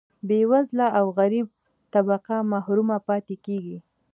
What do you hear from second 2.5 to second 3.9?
محروم پاتې کیږي.